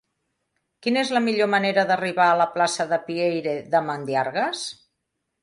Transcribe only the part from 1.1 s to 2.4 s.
la millor manera d'arribar a